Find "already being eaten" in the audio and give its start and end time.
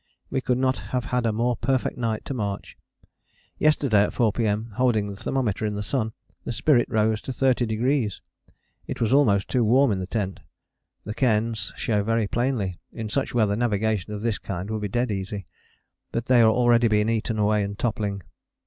16.49-17.37